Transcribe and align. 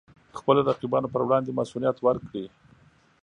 خپلو 0.39 0.59
رقیبانو 0.69 1.11
پر 1.13 1.21
وړاندې 1.25 1.51
مصئونیت 1.59 1.97
ورکړي. 2.01 2.45